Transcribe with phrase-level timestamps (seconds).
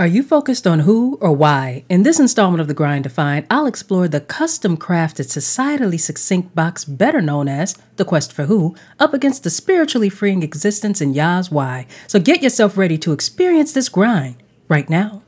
[0.00, 1.84] Are you focused on who or why?
[1.90, 6.86] In this installment of The Grind Defined, I'll explore the custom crafted, societally succinct box
[6.86, 11.50] better known as The Quest for Who, up against the spiritually freeing existence in Yah's
[11.50, 11.86] Why.
[12.06, 14.36] So get yourself ready to experience this grind
[14.68, 15.20] right now.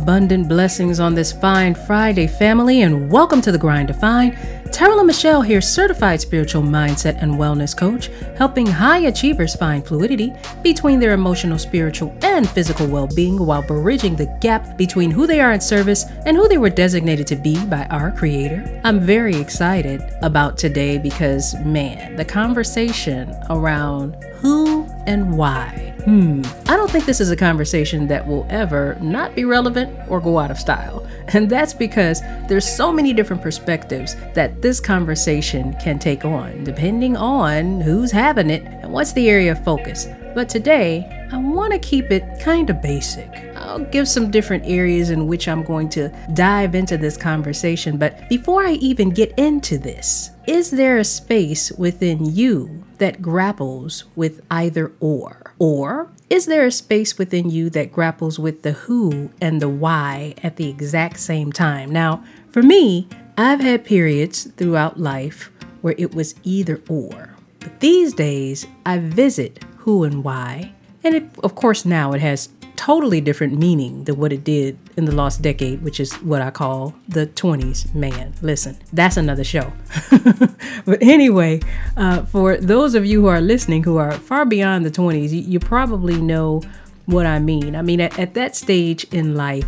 [0.00, 4.34] Abundant blessings on this fine Friday, family, and welcome to the Grind Defined.
[4.72, 10.32] Terrell Michelle here, certified spiritual mindset and wellness coach, helping high achievers find fluidity
[10.62, 15.38] between their emotional, spiritual, and physical well being while bridging the gap between who they
[15.38, 18.80] are in service and who they were designated to be by our Creator.
[18.84, 26.76] I'm very excited about today because, man, the conversation around who and why Hmm, I
[26.76, 30.50] don't think this is a conversation that will ever not be relevant or go out
[30.50, 31.06] of style.
[31.32, 37.16] And that's because there's so many different perspectives that this conversation can take on, depending
[37.16, 40.08] on who's having it and what's the area of focus.
[40.34, 43.28] But today, I want to keep it kind of basic.
[43.54, 47.96] I'll give some different areas in which I'm going to dive into this conversation.
[47.96, 54.04] But before I even get into this, is there a space within you that grapples
[54.16, 55.49] with either or?
[55.60, 60.34] Or is there a space within you that grapples with the who and the why
[60.42, 61.90] at the exact same time?
[61.90, 65.50] Now, for me, I've had periods throughout life
[65.82, 67.36] where it was either or.
[67.60, 70.72] But these days, I visit who and why.
[71.04, 75.06] And it, of course, now it has totally different meaning than what it did in
[75.06, 77.92] the lost decade, which is what I call the 20s.
[77.94, 79.72] Man, listen, that's another show.
[80.84, 81.60] but anyway,
[81.96, 85.40] uh, for those of you who are listening who are far beyond the 20s, you,
[85.40, 86.62] you probably know
[87.06, 87.74] what I mean.
[87.74, 89.66] I mean, at, at that stage in life,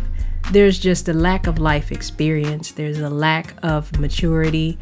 [0.51, 4.77] there's just a lack of life experience, there's a lack of maturity.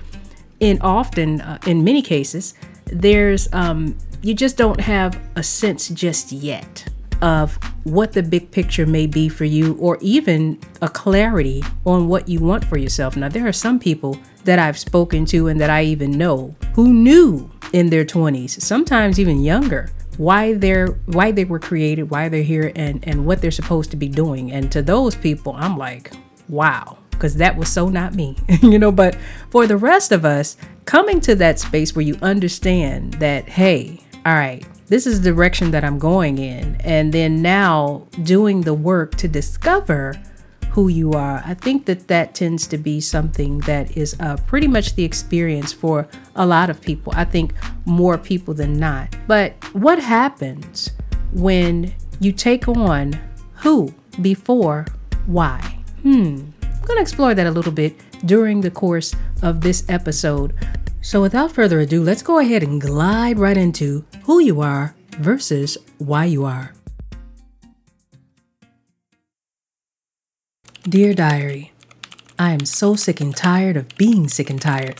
[0.60, 2.54] And often, uh, in many cases,
[2.86, 6.86] there's um, you just don't have a sense just yet
[7.22, 12.28] of what the big picture may be for you, or even a clarity on what
[12.28, 13.16] you want for yourself.
[13.16, 16.94] Now, there are some people that I've spoken to and that I even know who
[16.94, 22.44] knew in their 20s, sometimes even younger, why they're why they were created, why they're
[22.44, 24.52] here, and and what they're supposed to be doing.
[24.52, 26.12] And to those people, I'm like,
[26.50, 28.92] wow, because that was so not me, you know.
[28.92, 29.16] But
[29.50, 34.36] for the rest of us, coming to that space where you understand that, hey, all
[34.36, 36.76] right, this is the direction that I'm going in.
[36.82, 40.22] And then now doing the work to discover
[40.72, 41.42] who you are.
[41.46, 45.72] I think that that tends to be something that is uh, pretty much the experience
[45.72, 47.14] for a lot of people.
[47.16, 47.54] I think
[47.86, 49.16] more people than not.
[49.28, 50.92] But what happens
[51.32, 53.18] when you take on
[53.56, 54.86] who before
[55.26, 55.60] why?
[56.02, 56.52] Hmm.
[56.64, 60.54] I'm going to explore that a little bit during the course of this episode.
[61.02, 65.78] So, without further ado, let's go ahead and glide right into who you are versus
[65.98, 66.74] why you are.
[70.84, 71.72] Dear Diary,
[72.40, 75.00] I am so sick and tired of being sick and tired.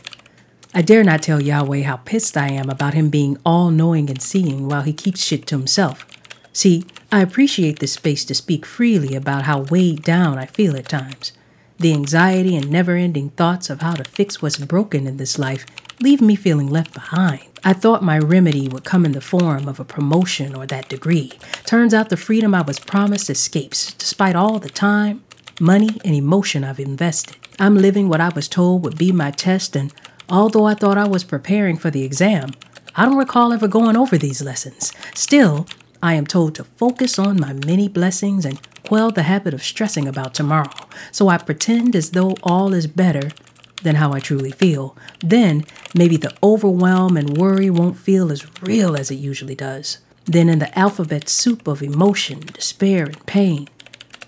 [0.74, 4.22] I dare not tell Yahweh how pissed I am about him being all knowing and
[4.22, 6.06] seeing while he keeps shit to himself.
[6.52, 10.88] See, I appreciate this space to speak freely about how weighed down I feel at
[10.88, 11.32] times.
[11.78, 15.66] The anxiety and never ending thoughts of how to fix what's broken in this life
[16.02, 17.42] leave me feeling left behind.
[17.64, 21.32] I thought my remedy would come in the form of a promotion or that degree.
[21.64, 25.22] Turns out the freedom I was promised escapes, despite all the time,
[25.60, 27.36] money, and emotion I've invested.
[27.60, 29.94] I'm living what I was told would be my test, and
[30.28, 32.50] although I thought I was preparing for the exam,
[32.96, 34.92] I don't recall ever going over these lessons.
[35.14, 35.66] Still,
[36.02, 40.08] I am told to focus on my many blessings and quell the habit of stressing
[40.08, 40.70] about tomorrow.
[41.12, 43.30] So I pretend as though all is better
[43.82, 44.96] than how I truly feel.
[45.20, 45.64] Then
[45.94, 49.98] maybe the overwhelm and worry won't feel as real as it usually does.
[50.24, 53.68] Then, in the alphabet soup of emotion, despair, and pain,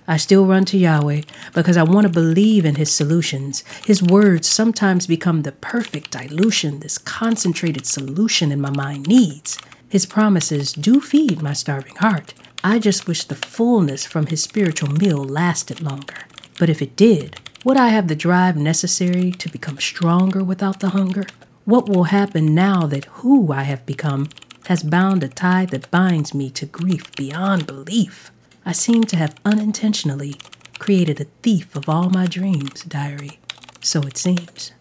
[0.07, 1.23] I still run to Yahweh
[1.55, 3.65] because I want to believe in His solutions.
[3.87, 9.57] His words sometimes become the perfect dilution this concentrated solution in my mind needs.
[9.89, 12.35] His promises do feed my starving heart.
[12.63, 16.27] I just wish the fullness from His spiritual meal lasted longer.
[16.59, 20.91] But if it did, would I have the drive necessary to become stronger without the
[20.91, 21.25] hunger?
[21.65, 24.29] What will happen now that who I have become
[24.67, 28.31] has bound a tie that binds me to grief beyond belief?
[28.67, 30.35] I seem to have unintentionally
[30.79, 33.39] created a thief of all my dreams, diary.
[33.81, 34.73] So it seems.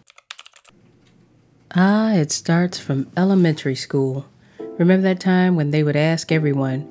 [1.74, 4.26] Ah, it starts from elementary school.
[4.78, 6.82] Remember that time when they would ask everyone,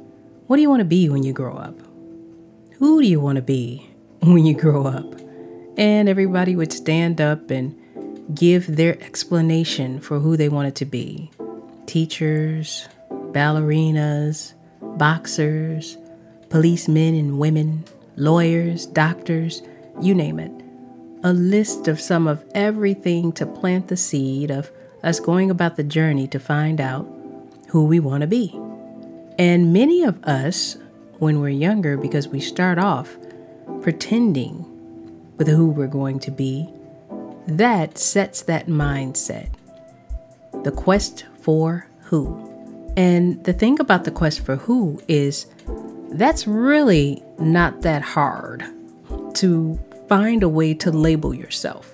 [0.47, 1.77] What do you want to be when you grow up?
[2.79, 3.89] Who do you want to be
[4.21, 5.22] when you grow up?
[5.77, 7.79] And everybody would stand up and
[8.35, 11.31] give their explanation for who they wanted to be
[11.85, 15.97] teachers, ballerinas, boxers,
[16.49, 17.83] policemen and women,
[18.15, 19.61] lawyers, doctors,
[20.01, 20.51] you name it.
[21.23, 24.71] A list of some of everything to plant the seed of
[25.03, 27.07] us going about the journey to find out
[27.69, 28.59] who we want to be.
[29.39, 30.77] And many of us,
[31.19, 33.17] when we're younger, because we start off
[33.81, 34.65] pretending
[35.37, 36.69] with who we're going to be,
[37.47, 39.49] that sets that mindset.
[40.63, 42.49] The quest for who.
[42.95, 45.47] And the thing about the quest for who is
[46.11, 48.63] that's really not that hard
[49.35, 51.91] to find a way to label yourself.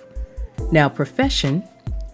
[0.71, 1.61] Now, profession,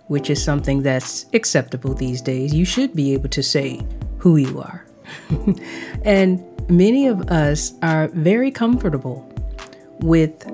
[0.08, 3.82] which is something that's acceptable these days, you should be able to say
[4.20, 4.86] who you are.
[6.06, 9.28] and many of us are very comfortable
[10.00, 10.46] with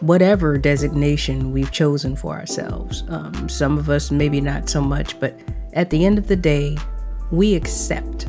[0.00, 3.04] whatever designation we've chosen for ourselves.
[3.08, 5.38] Um, some of us, maybe not so much, but
[5.72, 6.76] at the end of the day,
[7.30, 8.28] we accept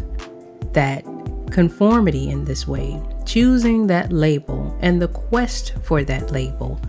[0.73, 1.03] that
[1.51, 6.79] conformity in this way, choosing that label and the quest for that label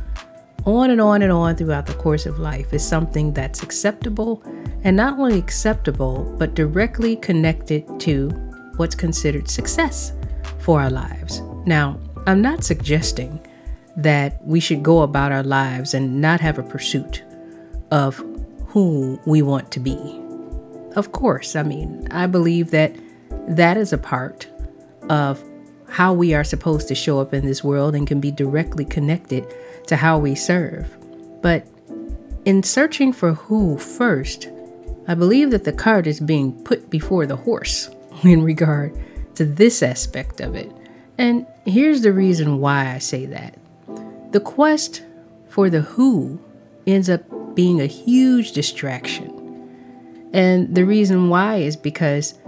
[0.65, 4.43] on and on and on throughout the course of life is something that's acceptable
[4.85, 8.29] and not only acceptable, but directly connected to
[8.77, 10.13] what's considered success
[10.59, 11.41] for our lives.
[11.65, 13.41] Now, I'm not suggesting
[13.99, 17.25] that we should go about our lives and not have a pursuit
[17.91, 18.25] of
[18.69, 20.23] who we want to be.
[20.95, 22.95] Of course, I mean, I believe that
[23.49, 24.47] that is a part
[25.11, 25.43] of
[25.89, 29.53] how we are supposed to show up in this world and can be directly connected
[29.89, 30.97] to how we serve.
[31.43, 31.67] But
[32.45, 34.49] in searching for who first,
[35.09, 37.91] I believe that the cart is being put before the horse
[38.23, 38.97] in regard
[39.35, 40.71] to this aspect of it.
[41.17, 43.59] And here's the reason why I say that.
[44.31, 45.03] The quest
[45.49, 46.41] for the who
[46.87, 47.23] ends up
[47.55, 49.35] being a huge distraction.
[50.33, 52.39] And the reason why is because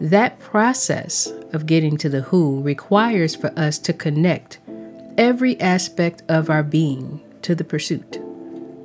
[0.00, 4.58] that process of getting to the who requires for us to connect
[5.16, 8.20] every aspect of our being to the pursuit,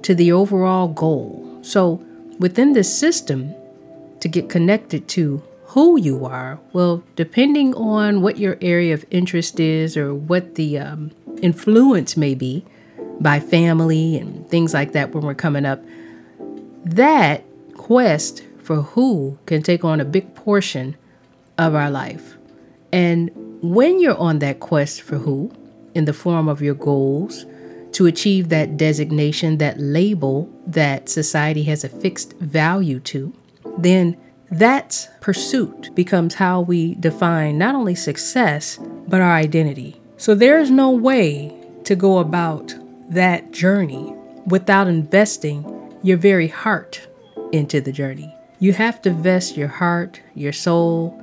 [0.03, 1.59] to the overall goal.
[1.61, 2.03] So,
[2.39, 3.53] within this system,
[4.19, 9.57] to get connected to who you are, well, depending on what your area of interest
[9.57, 12.65] is or what the um, influence may be
[13.21, 15.81] by family and things like that when we're coming up,
[16.83, 17.45] that
[17.75, 20.97] quest for who can take on a big portion
[21.57, 22.35] of our life.
[22.91, 23.31] And
[23.61, 25.53] when you're on that quest for who,
[25.95, 27.45] in the form of your goals,
[27.93, 33.33] to achieve that designation, that label that society has a fixed value to,
[33.77, 34.17] then
[34.51, 38.77] that pursuit becomes how we define not only success,
[39.07, 39.99] but our identity.
[40.17, 42.75] So there's no way to go about
[43.09, 44.13] that journey
[44.45, 45.65] without investing
[46.03, 47.07] your very heart
[47.51, 48.35] into the journey.
[48.59, 51.19] You have to vest your heart, your soul,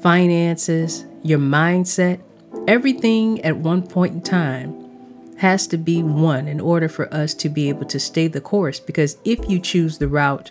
[0.00, 2.20] finances, your mindset,
[2.66, 7.48] everything at one point in time has to be one in order for us to
[7.48, 8.80] be able to stay the course.
[8.80, 10.50] Because if you choose the route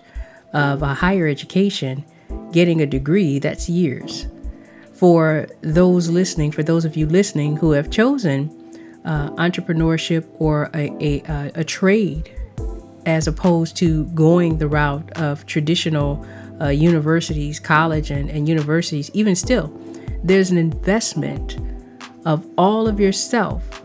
[0.53, 2.05] of a higher education,
[2.51, 4.27] getting a degree, that's years
[5.01, 8.55] for those listening, for those of you listening who have chosen
[9.03, 12.31] uh, entrepreneurship or a, a, a, trade
[13.07, 16.23] as opposed to going the route of traditional
[16.61, 19.75] uh, universities, college, and, and universities, even still,
[20.23, 21.57] there's an investment
[22.25, 23.81] of all of yourself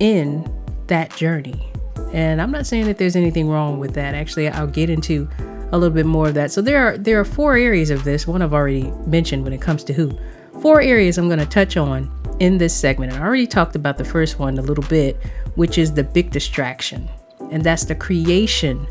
[0.00, 0.54] in
[0.88, 1.72] that journey.
[2.12, 4.14] And I'm not saying that there's anything wrong with that.
[4.14, 5.30] Actually, I'll get into
[5.72, 6.50] a little bit more of that.
[6.50, 8.26] So there are there are four areas of this.
[8.26, 10.18] One I've already mentioned when it comes to who
[10.60, 12.10] four areas I'm going to touch on
[12.40, 13.12] in this segment.
[13.12, 15.16] And I already talked about the first one a little bit,
[15.54, 17.08] which is the big distraction.
[17.50, 18.86] And that's the creation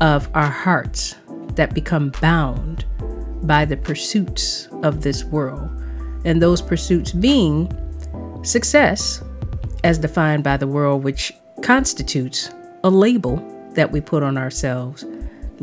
[0.00, 1.14] of our hearts
[1.54, 2.84] that become bound
[3.42, 5.70] by the pursuits of this world.
[6.24, 7.70] And those pursuits being
[8.42, 9.22] success,
[9.84, 12.50] as defined by the world, which constitutes
[12.82, 13.36] a label
[13.72, 15.04] that we put on ourselves,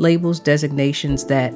[0.02, 1.54] labels, designations that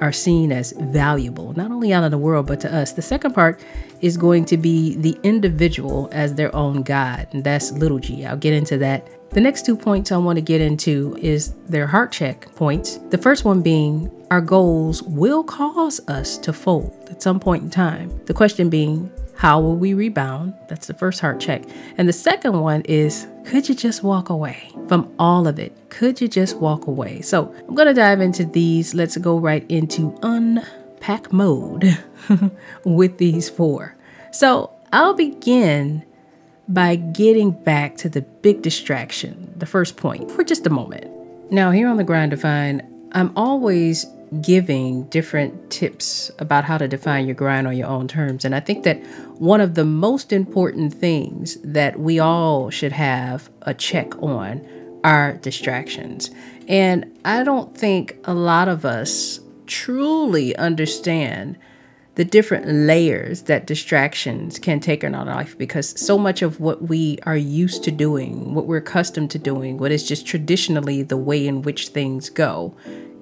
[0.00, 2.92] are seen as valuable, not only out in the world, but to us.
[2.92, 3.60] The second part
[4.00, 8.24] is going to be the individual as their own God, and that's little g.
[8.26, 9.08] I'll get into that.
[9.30, 12.98] The next two points I want to get into is their heart check points.
[13.10, 17.70] The first one being our goals will cause us to fold at some point in
[17.70, 18.18] time.
[18.26, 20.54] The question being, how will we rebound?
[20.68, 21.62] That's the first heart check.
[21.98, 25.76] And the second one is could you just walk away from all of it?
[25.90, 27.20] Could you just walk away?
[27.20, 28.94] So I'm going to dive into these.
[28.94, 31.98] Let's go right into unpack mode
[32.84, 33.94] with these four.
[34.32, 36.04] So I'll begin
[36.68, 41.06] by getting back to the big distraction, the first point, for just a moment.
[41.50, 44.06] Now, here on the Grind Defined, I'm always
[44.40, 48.44] giving different tips about how to define your grind on your own terms.
[48.44, 48.96] And I think that
[49.38, 54.66] one of the most important things that we all should have a check on
[55.04, 56.30] are distractions.
[56.68, 61.58] And I don't think a lot of us truly understand
[62.16, 66.88] the different layers that distractions can take in our life because so much of what
[66.88, 71.16] we are used to doing, what we're accustomed to doing, what is just traditionally the
[71.16, 72.74] way in which things go,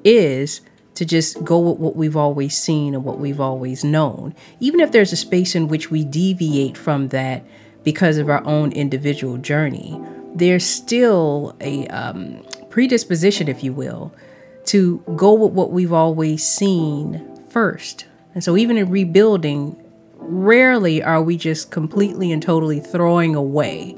[0.05, 0.61] is
[0.95, 4.35] to just go with what we've always seen and what we've always known.
[4.61, 7.45] Even if there's a space in which we deviate from that
[7.83, 10.01] because of our own individual journey,
[10.35, 14.15] there's still a um, predisposition, if you will,
[14.67, 18.07] to go with what we've always seen first.
[18.35, 19.81] And so, even in rebuilding,
[20.17, 23.93] rarely are we just completely and totally throwing away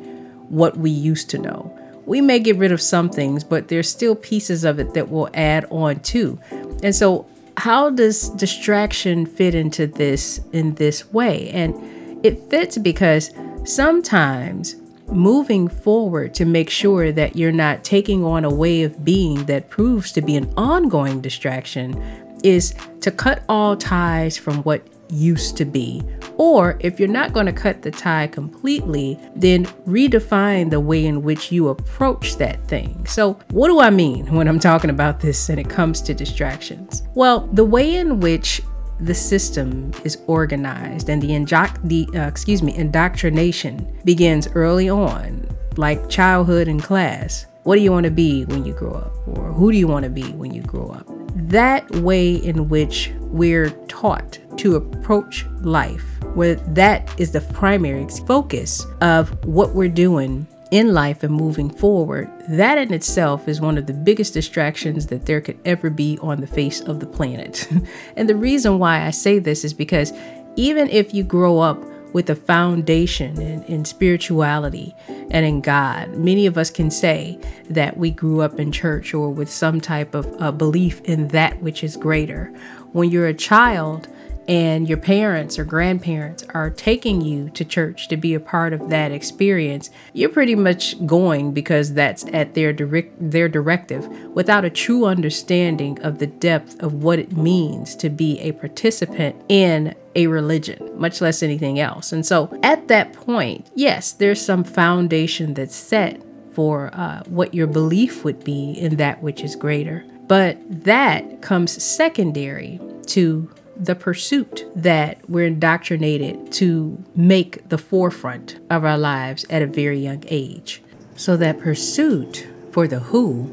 [0.48, 1.72] what we used to know.
[2.06, 5.28] We may get rid of some things, but there's still pieces of it that will
[5.34, 6.38] add on too.
[6.82, 7.26] And so,
[7.58, 11.50] how does distraction fit into this in this way?
[11.50, 13.30] And it fits because
[13.64, 14.76] sometimes
[15.08, 19.70] moving forward to make sure that you're not taking on a way of being that
[19.70, 22.00] proves to be an ongoing distraction
[22.44, 26.02] is to cut all ties from what used to be.
[26.36, 31.22] Or if you're not going to cut the tie completely, then redefine the way in
[31.22, 33.06] which you approach that thing.
[33.06, 37.02] So, what do I mean when I'm talking about this and it comes to distractions?
[37.14, 38.62] Well, the way in which
[39.00, 45.46] the system is organized and the, injo- the uh, excuse me indoctrination begins early on
[45.76, 49.52] like childhood and class what do you want to be when you grow up or
[49.52, 51.06] who do you want to be when you grow up
[51.36, 56.04] that way in which we're taught to approach life,
[56.34, 62.30] where that is the primary focus of what we're doing in life and moving forward,
[62.48, 66.40] that in itself is one of the biggest distractions that there could ever be on
[66.40, 67.68] the face of the planet.
[68.16, 70.12] and the reason why I say this is because
[70.56, 74.94] even if you grow up with a foundation in, in spirituality
[75.30, 76.16] and in God.
[76.16, 80.14] Many of us can say that we grew up in church or with some type
[80.14, 82.46] of uh, belief in that which is greater.
[82.92, 84.08] When you're a child,
[84.48, 88.90] and your parents or grandparents are taking you to church to be a part of
[88.90, 94.70] that experience, you're pretty much going because that's at their direct their directive without a
[94.70, 100.26] true understanding of the depth of what it means to be a participant in a
[100.28, 102.12] religion, much less anything else.
[102.12, 106.22] And so at that point, yes, there's some foundation that's set
[106.52, 110.04] for uh, what your belief would be in that which is greater.
[110.26, 118.84] But that comes secondary to the pursuit that we're indoctrinated to make the forefront of
[118.84, 120.82] our lives at a very young age.
[121.16, 123.50] So, that pursuit for the who,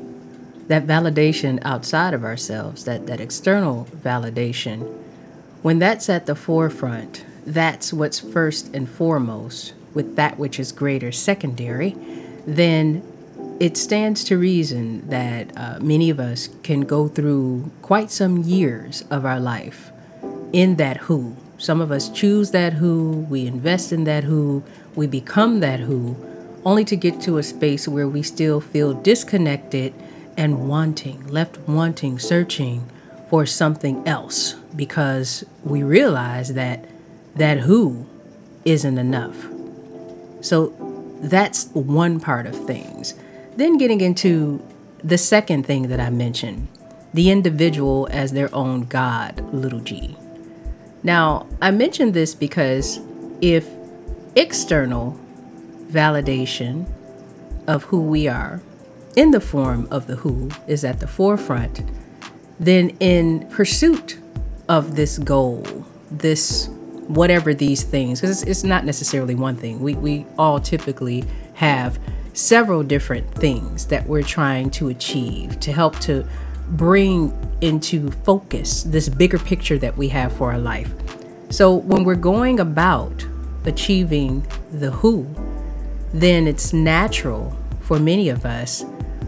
[0.68, 4.82] that validation outside of ourselves, that, that external validation,
[5.62, 11.12] when that's at the forefront, that's what's first and foremost, with that which is greater
[11.12, 11.96] secondary,
[12.46, 13.02] then
[13.60, 19.04] it stands to reason that uh, many of us can go through quite some years
[19.10, 19.93] of our life
[20.54, 21.36] in that who.
[21.58, 24.64] Some of us choose that who, we invest in that who,
[24.96, 26.16] we become that who,
[26.64, 29.94] only to get to a space where we still feel disconnected
[30.38, 32.90] and wanting, left wanting, searching
[33.30, 36.86] for something else because we realize that
[37.36, 38.06] that who
[38.64, 39.48] isn't enough.
[40.42, 40.74] So
[41.22, 43.16] that's one part of things.
[43.56, 44.62] Then getting into
[45.04, 46.68] the second thing that I mentioned
[47.14, 50.18] the individual as their own God, little g.
[51.04, 53.00] Now, I mention this because
[53.42, 53.68] if
[54.36, 55.18] external
[55.92, 56.88] validation
[57.68, 58.62] of who we are
[59.16, 61.82] in the form of the who is at the forefront,
[62.60, 64.18] then in pursuit
[64.70, 66.70] of this goal, this
[67.08, 72.00] whatever these things, because it's, it's, not necessarily one thing, we, we all typically have
[72.34, 76.26] several different things that we're trying to achieve to help to
[76.70, 80.92] bring into focus this bigger picture that we have for our life.
[81.50, 83.26] So when we're going about
[83.66, 85.28] achieving the who,
[86.14, 88.86] then it's natural for many of us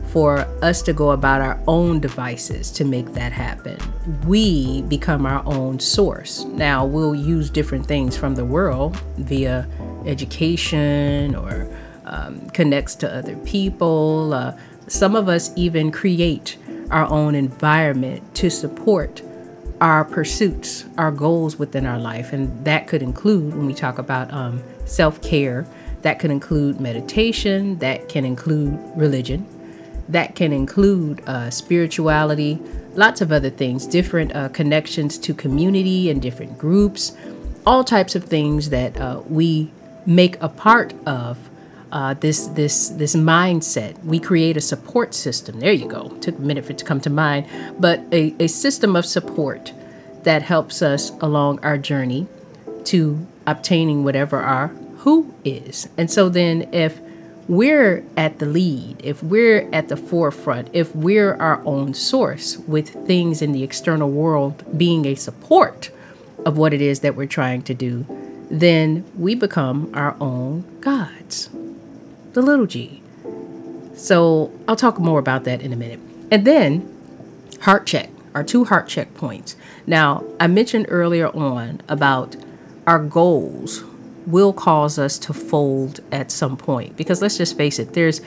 [0.07, 3.77] for us to go about our own devices to make that happen.
[4.25, 6.45] We become our own source.
[6.45, 9.67] Now, we'll use different things from the world via
[10.05, 11.67] education or
[12.05, 14.33] um, connects to other people.
[14.33, 16.57] Uh, some of us even create
[16.91, 19.21] our own environment to support
[19.81, 22.33] our pursuits, our goals within our life.
[22.33, 25.65] And that could include, when we talk about um, self care,
[26.01, 29.45] that could include meditation, that can include religion,
[30.09, 32.59] that can include uh, spirituality,
[32.93, 37.17] lots of other things, different uh, connections to community and different groups,
[37.65, 39.71] all types of things that uh, we
[40.05, 41.49] make a part of
[41.95, 43.97] uh, this this this mindset.
[44.03, 45.61] We create a support system.
[45.61, 46.09] There you go.
[46.19, 47.47] Took a minute for it to come to mind,
[47.79, 49.71] but a, a system of support
[50.23, 52.27] that helps us along our journey
[52.83, 54.67] to obtaining whatever our
[55.05, 55.87] who is.
[55.97, 56.99] And so then if
[57.47, 62.89] we're at the lead, if we're at the forefront, if we're our own source with
[63.07, 65.91] things in the external world being a support
[66.45, 68.05] of what it is that we're trying to do,
[68.51, 71.49] then we become our own gods
[72.35, 73.01] the little g.
[73.95, 76.01] So I'll talk more about that in a minute.
[76.29, 76.93] And then
[77.61, 79.55] heart check, our two heart check points.
[79.87, 82.35] Now, I mentioned earlier on about
[82.85, 83.83] our goals
[84.27, 88.21] will cause us to fold at some point because let's just face it, there's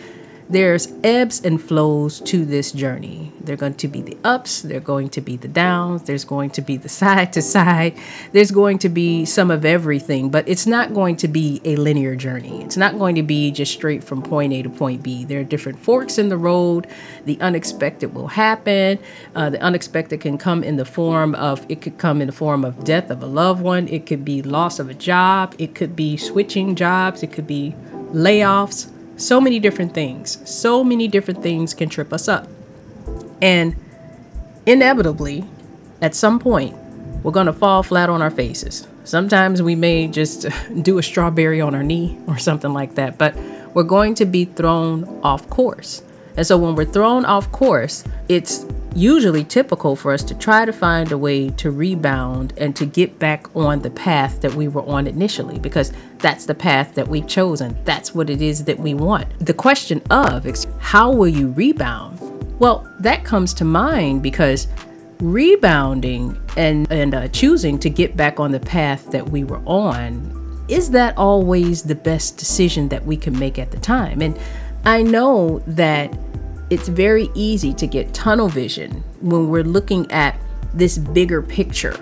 [0.51, 3.33] there's ebbs and flows to this journey.
[3.41, 6.25] There are going to be the ups, there are going to be the downs, there's
[6.25, 7.99] going to be the side to side,
[8.33, 12.17] there's going to be some of everything, but it's not going to be a linear
[12.17, 12.63] journey.
[12.63, 15.25] It's not going to be just straight from point A to point B.
[15.25, 16.87] There are different forks in the road.
[17.27, 18.99] The unexpected will happen.
[19.35, 22.65] Uh, the unexpected can come in the form of, it could come in the form
[22.65, 25.95] of death of a loved one, it could be loss of a job, it could
[25.95, 27.75] be switching jobs, it could be
[28.13, 30.39] layoffs so many different things.
[30.49, 32.49] So many different things can trip us up.
[33.43, 33.77] And
[34.65, 35.45] inevitably,
[36.01, 36.77] at some point,
[37.23, 38.87] we're going to fall flat on our faces.
[39.05, 40.47] Sometimes we may just
[40.83, 43.37] do a strawberry on our knee or something like that, but
[43.75, 46.03] we're going to be thrown off course.
[46.39, 48.65] And so when we're thrown off course, it's
[48.95, 53.19] usually typical for us to try to find a way to rebound and to get
[53.19, 57.27] back on the path that we were on initially because that's the path that we've
[57.27, 57.77] chosen.
[57.85, 59.27] That's what it is that we want.
[59.45, 60.47] The question of
[60.79, 62.21] how will you rebound?
[62.61, 64.69] Well, that comes to mind because
[65.19, 70.65] rebounding and and uh, choosing to get back on the path that we were on
[70.69, 74.23] is that always the best decision that we can make at the time?
[74.23, 74.39] And
[74.85, 76.13] I know that
[76.71, 80.39] it's very easy to get tunnel vision when we're looking at
[80.75, 81.99] this bigger picture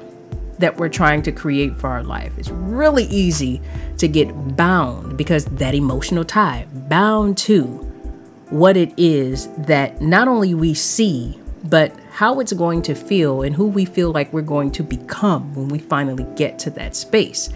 [0.59, 2.33] that we're trying to create for our life.
[2.39, 3.61] It's really easy
[3.99, 7.65] to get bound because that emotional tie, bound to
[8.51, 13.55] what it is that not only we see, but how it's going to feel and
[13.55, 17.51] who we feel like we're going to become when we finally get to that space.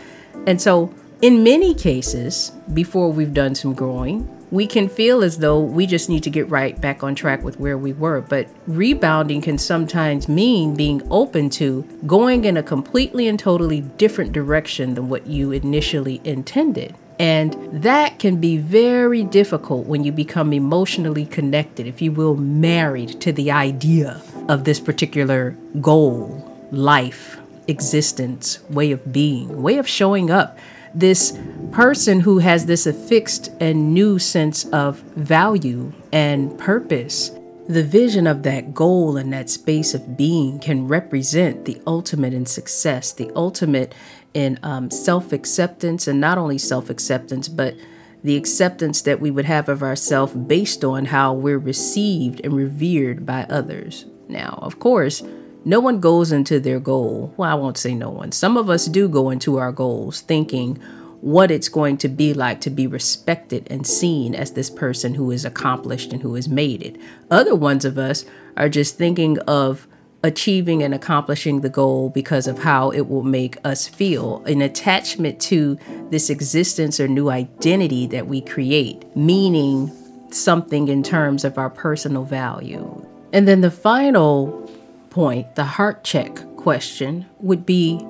[0.47, 0.93] And so,
[1.23, 6.09] in many cases, before we've done some growing, we can feel as though we just
[6.09, 8.21] need to get right back on track with where we were.
[8.21, 14.33] But rebounding can sometimes mean being open to going in a completely and totally different
[14.33, 16.95] direction than what you initially intended.
[17.19, 23.21] And that can be very difficult when you become emotionally connected, if you will, married
[23.21, 25.51] to the idea of this particular
[25.83, 30.59] goal, life, existence, way of being, way of showing up
[30.95, 31.39] this
[31.73, 37.31] person who has this affixed and new sense of value and purpose.
[37.69, 42.47] The vision of that goal and that space of being can represent the ultimate in
[42.47, 43.95] success, the ultimate
[44.35, 47.77] in um, self acceptance, and not only self acceptance, but
[48.23, 53.25] the acceptance that we would have of ourselves based on how we're received and revered
[53.25, 54.05] by others.
[54.29, 55.23] Now, of course,
[55.65, 57.35] no one goes into their goal.
[57.37, 58.33] Well, I won't say no one.
[58.33, 60.77] Some of us do go into our goals thinking
[61.21, 65.31] what it's going to be like to be respected and seen as this person who
[65.31, 66.97] is accomplished and who has made it.
[67.31, 68.25] Other ones of us
[68.57, 69.87] are just thinking of
[70.23, 75.41] achieving and accomplishing the goal because of how it will make us feel an attachment
[75.41, 75.79] to
[76.11, 79.91] this existence or new identity that we create, meaning
[80.31, 83.07] something in terms of our personal value.
[83.33, 84.70] And then the final
[85.11, 88.07] point, the heart check question, would be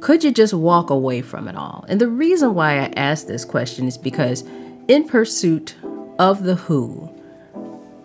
[0.00, 1.84] could you just walk away from it all?
[1.88, 4.44] And the reason why I ask this question is because,
[4.88, 5.76] in pursuit
[6.18, 7.14] of the who,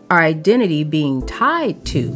[0.09, 2.09] our identity being tied to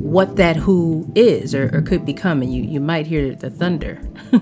[0.00, 2.42] what that who is or, or could become.
[2.42, 4.00] And you, you might hear the thunder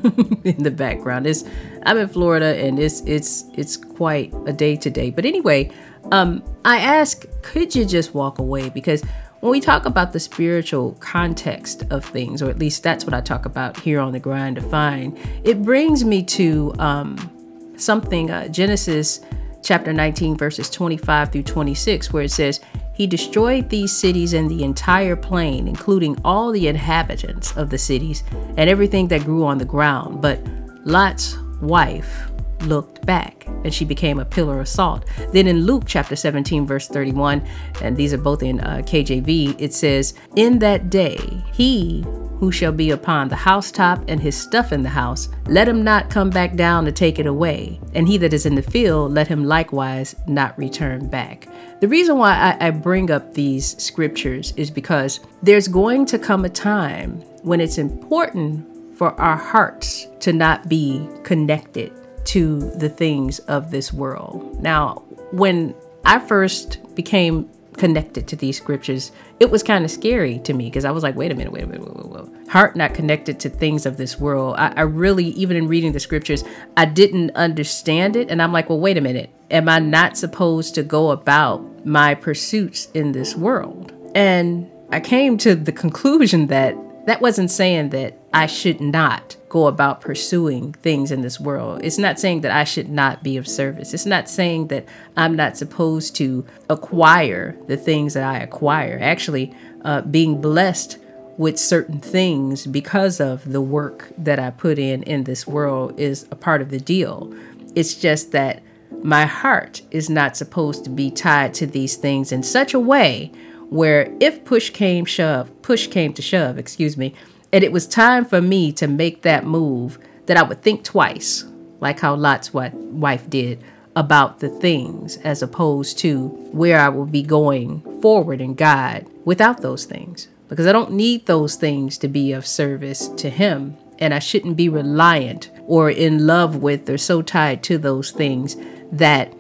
[0.45, 1.27] in the background.
[1.27, 1.45] It's,
[1.85, 5.11] I'm in Florida and it's, it's, it's quite a day today.
[5.11, 5.71] But anyway,
[6.13, 8.71] um, I ask, could you just walk away?
[8.71, 9.03] Because
[9.41, 13.21] when we talk about the spiritual context of things, or at least that's what I
[13.21, 19.21] talk about here on the Grind Defined, it brings me to um, something, uh, Genesis
[19.63, 22.61] chapter 19, verses 25 through 26, where it says,
[22.95, 28.25] He destroyed these cities and the entire plain, including all the inhabitants of the cities
[28.57, 30.21] and everything that grew on the ground.
[30.21, 30.41] But
[30.85, 32.28] Lot's wife
[32.63, 35.05] looked back and she became a pillar of salt.
[35.33, 37.47] Then in Luke chapter 17, verse 31,
[37.83, 41.19] and these are both in uh, KJV, it says, In that day,
[41.53, 42.05] he
[42.39, 46.09] who shall be upon the housetop and his stuff in the house, let him not
[46.09, 47.81] come back down to take it away.
[47.95, 51.49] And he that is in the field, let him likewise not return back.
[51.81, 56.45] The reason why I, I bring up these scriptures is because there's going to come
[56.45, 61.93] a time when it's important for our hearts to not be connected
[62.29, 64.63] to the things of this world.
[64.63, 70.53] Now, when I first became connected to these scriptures, it was kind of scary to
[70.53, 72.49] me because I was like, wait a minute, wait a minute, wait, wait, wait.
[72.49, 74.57] heart not connected to things of this world.
[74.59, 76.45] I, I really, even in reading the scriptures,
[76.77, 78.31] I didn't understand it.
[78.31, 79.31] And I'm like, well, wait a minute.
[79.51, 83.93] Am I not supposed to go about my pursuits in this world?
[84.15, 89.67] And I came to the conclusion that that wasn't saying that I should not go
[89.67, 91.81] about pursuing things in this world.
[91.83, 93.95] It's not saying that I should not be of service.
[93.95, 98.99] It's not saying that I'm not supposed to acquire the things that I acquire.
[99.01, 100.99] Actually, uh, being blessed
[101.39, 106.27] with certain things because of the work that I put in in this world is
[106.31, 107.33] a part of the deal.
[107.75, 108.63] It's just that
[109.03, 113.31] my heart is not supposed to be tied to these things in such a way
[113.71, 117.15] where if push came shove, push came to shove, excuse me,
[117.53, 121.45] and it was time for me to make that move that I would think twice,
[121.81, 123.63] like how Lot's wife did
[123.97, 129.63] about the things as opposed to where I will be going forward in God without
[129.63, 130.29] those things.
[130.49, 133.77] Because I don't need those things to be of service to Him.
[133.99, 138.57] And I shouldn't be reliant or in love with or so tied to those things
[138.93, 139.35] that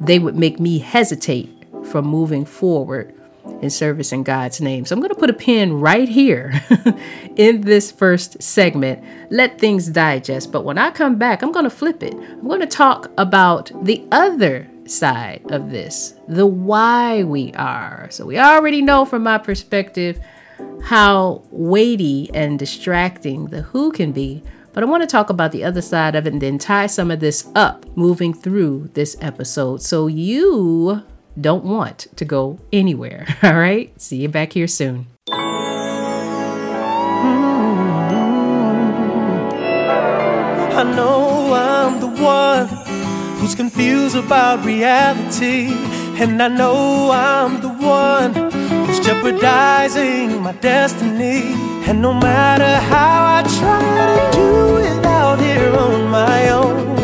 [0.00, 1.50] they would make me hesitate
[1.86, 3.14] from moving forward
[3.60, 4.84] in service in God's name.
[4.84, 6.60] So I'm going to put a pin right here
[7.36, 9.02] in this first segment.
[9.30, 10.52] Let things digest.
[10.52, 12.14] But when I come back, I'm going to flip it.
[12.14, 18.08] I'm going to talk about the other side of this, the why we are.
[18.10, 20.20] So we already know from my perspective
[20.84, 24.42] how weighty and distracting the who can be.
[24.72, 27.10] But I want to talk about the other side of it and then tie some
[27.10, 31.04] of this up moving through this episode so you
[31.40, 33.26] don't want to go anywhere.
[33.42, 33.92] All right?
[34.00, 35.06] See you back here soon.
[40.76, 42.68] I know I'm the one
[43.38, 45.68] who's confused about reality.
[46.16, 48.32] And I know I'm the one
[48.86, 51.42] who's jeopardizing my destiny.
[51.88, 56.96] And no matter how I try to do it out here on my own,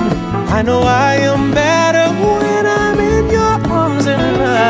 [0.49, 2.00] I know I am better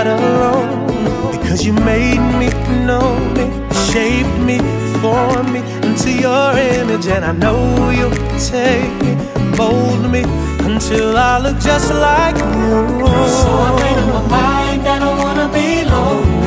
[0.04, 1.30] not alone.
[1.32, 2.48] Because you made me,
[2.86, 3.46] know me,
[3.90, 4.58] shaped me,
[5.00, 7.06] formed me into your image.
[7.06, 9.14] And I know you'll take me,
[9.56, 10.22] mold me
[10.64, 12.70] until I look just like you.
[13.40, 16.39] So I made up my mind that I wanna be lonely.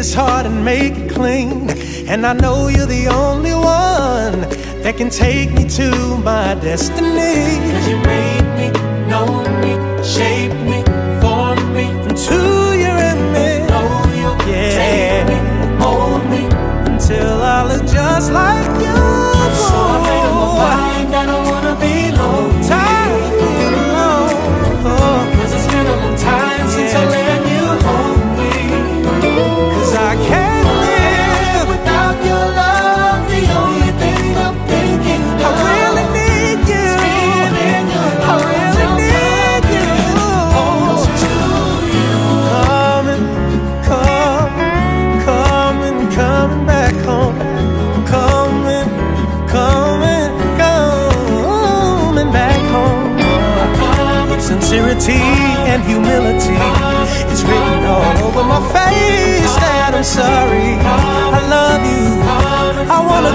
[0.00, 1.68] This heart and make it clean.
[2.08, 4.40] And I know you're the only one
[4.82, 5.90] that can take me to
[6.30, 7.60] my destiny.
[7.72, 8.66] Cause you made me,
[9.10, 9.28] know
[9.60, 10.69] me, shaped me,
[54.70, 55.18] sincerity
[55.66, 56.54] and humility.
[57.26, 60.78] It's written all over my face that I'm sorry.
[60.78, 62.06] I love you.
[62.86, 63.34] I wanna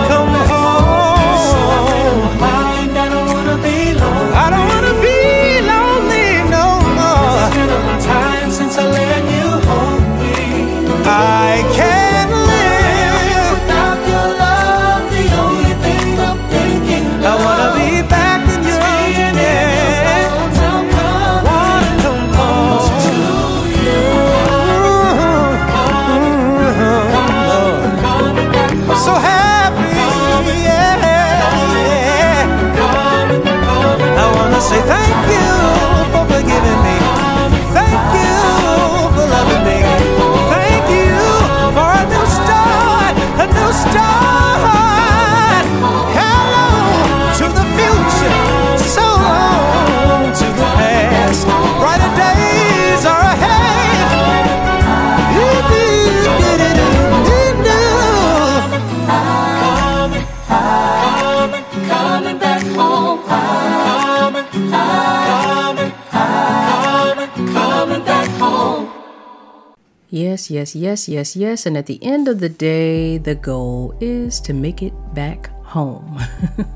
[70.36, 71.66] Yes, yes, yes, yes, yes.
[71.66, 76.20] And at the end of the day, the goal is to make it back home.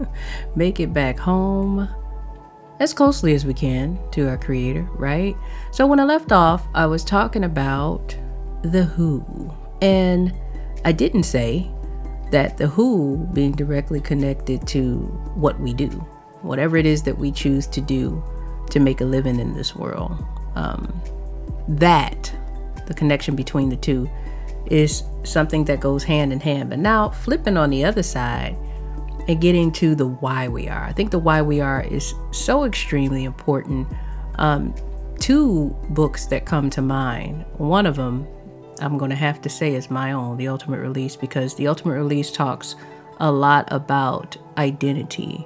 [0.56, 1.90] make it back home
[2.80, 5.36] as closely as we can to our creator, right?
[5.72, 8.16] So when I left off, I was talking about
[8.62, 9.54] the who.
[9.82, 10.34] And
[10.86, 11.70] I didn't say
[12.32, 15.00] that the who being directly connected to
[15.36, 15.90] what we do,
[16.44, 18.24] whatever it is that we choose to do
[18.70, 20.16] to make a living in this world.
[20.56, 21.02] Um,
[21.68, 22.34] that
[22.90, 24.10] the connection between the two
[24.66, 26.70] is something that goes hand in hand.
[26.70, 28.58] But now, flipping on the other side
[29.28, 32.66] and getting to the why we are, I think the why we are is so
[32.66, 33.88] extremely important.
[34.36, 34.76] Um,
[35.20, 37.46] two books that come to mind.
[37.58, 38.28] One of them,
[38.82, 41.96] I'm going to have to say, is my own, The Ultimate Release, because The Ultimate
[41.96, 42.76] Release talks
[43.20, 45.46] a lot about identity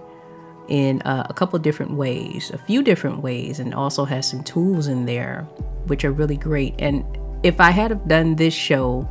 [0.69, 4.87] in uh, a couple different ways, a few different ways, and also has some tools
[4.87, 5.41] in there
[5.87, 6.75] which are really great.
[6.79, 7.03] And
[7.43, 9.07] if I had have done this show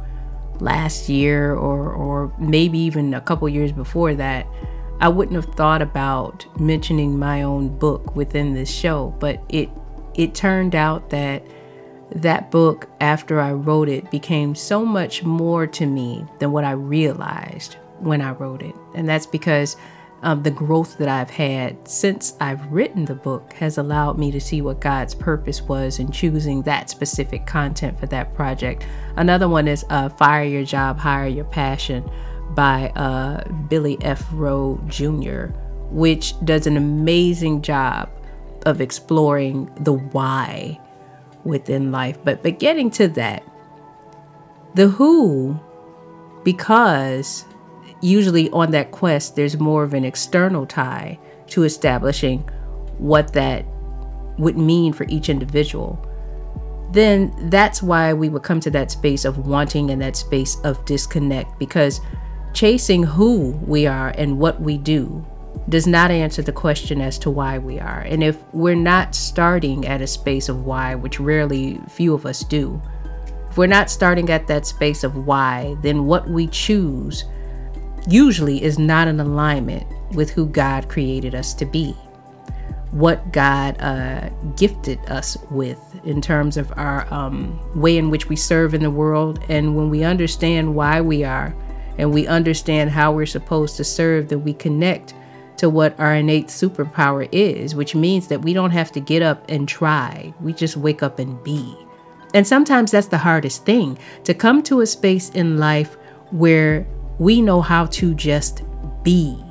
[0.61, 4.47] last year or or maybe even a couple years before that,
[5.01, 9.15] I wouldn't have thought about mentioning my own book within this show.
[9.21, 9.69] But it
[10.15, 11.45] it turned out that
[12.15, 16.73] that book after I wrote it became so much more to me than what I
[16.73, 18.75] realized when I wrote it.
[18.95, 19.77] And that's because
[20.23, 24.41] um, the growth that I've had since I've written the book has allowed me to
[24.41, 28.87] see what God's purpose was in choosing that specific content for that project.
[29.17, 32.09] Another one is uh, Fire Your Job, Hire Your Passion
[32.51, 34.25] by uh, Billy F.
[34.33, 35.47] Rowe Jr.,
[35.91, 38.09] which does an amazing job
[38.65, 40.79] of exploring the why
[41.45, 42.17] within life.
[42.23, 43.43] But but getting to that,
[44.75, 45.59] the who,
[46.45, 47.45] because
[48.03, 52.41] usually on that quest there's more of an external tie to establishing
[52.99, 53.65] what that
[54.39, 56.07] would mean for each individual.
[56.93, 60.85] Then that's why we would come to that space of wanting and that space of
[60.85, 62.01] disconnect because
[62.53, 65.27] chasing who we are and what we do
[65.69, 68.01] does not answer the question as to why we are.
[68.01, 72.41] And if we're not starting at a space of why, which rarely few of us
[72.41, 72.83] do,
[73.49, 77.25] if we're not starting at that space of why, then what we choose
[78.09, 81.93] usually is not in alignment with who God created us to be,
[82.91, 88.37] what God uh, gifted us with in terms of our um, way in which we
[88.37, 89.41] serve in the world.
[89.49, 91.55] And when we understand why we are
[91.99, 95.15] and we understand how we're supposed to serve, then we connect
[95.59, 99.49] to what our innate superpower is, which means that we don't have to get up
[99.49, 100.35] and try.
[100.41, 101.77] We just wake up and be.
[102.35, 105.97] And sometimes that's the hardest thing to come to a space in life
[106.31, 106.87] where
[107.19, 108.63] we know how to just
[109.03, 109.43] be.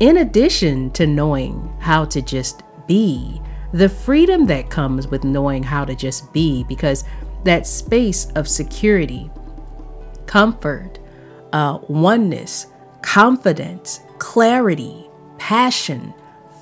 [0.00, 3.40] In addition to knowing how to just be,
[3.72, 7.04] the freedom that comes with knowing how to just be, because
[7.44, 9.30] that space of security,
[10.26, 10.98] comfort,
[11.52, 12.66] uh, oneness,
[13.02, 15.08] confidence, clarity,
[15.38, 16.12] passion,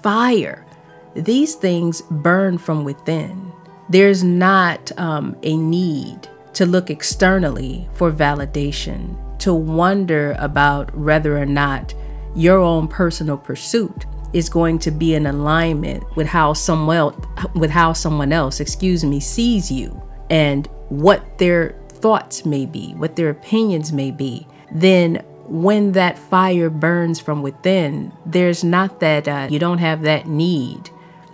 [0.03, 0.67] fire,
[1.15, 3.53] these things burn from within.
[3.89, 11.47] There's not um, a need to look externally for validation, to wonder about whether or
[11.47, 11.95] not
[12.35, 17.71] your own personal pursuit is going to be in alignment with how someone else, with
[17.71, 20.01] how someone else, excuse me, sees you
[20.31, 26.71] and what their thoughts may be, what their opinions may be, then when that fire
[26.71, 30.91] burns from within, there's not that uh, you don't have that need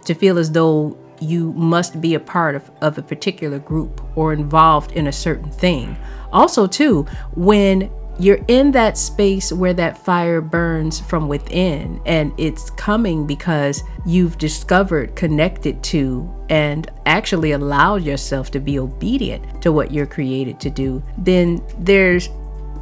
[0.06, 4.32] to feel as though you must be a part of, of a particular group or
[4.32, 5.96] involved in a certain thing.
[6.32, 12.70] Also, too, when you're in that space where that fire burns from within and it's
[12.70, 19.90] coming because you've discovered, connected to, and actually allowed yourself to be obedient to what
[19.90, 22.28] you're created to do, then there's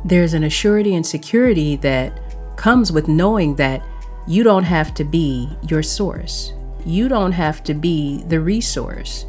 [0.04, 2.20] there's an assurity and security that
[2.56, 3.82] comes with knowing that
[4.26, 6.52] you don't have to be your source.
[6.84, 9.26] You don't have to be the resource.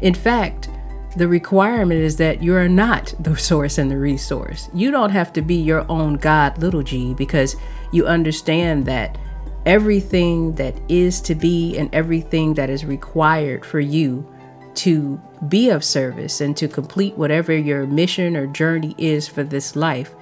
[0.00, 0.68] In fact,
[1.16, 4.68] the requirement is that you are not the source and the resource.
[4.74, 7.56] You don't have to be your own God, little g, because
[7.92, 9.18] you understand that
[9.66, 14.26] everything that is to be and everything that is required for you
[14.74, 19.74] to be of service and to complete whatever your mission or journey is for this
[19.74, 20.14] life,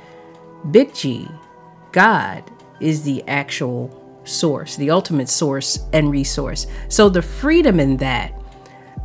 [0.71, 1.29] Big G,
[1.93, 2.43] God,
[2.81, 3.89] is the actual
[4.27, 6.67] source, the ultimate source and resource.
[6.89, 8.33] So the freedom in that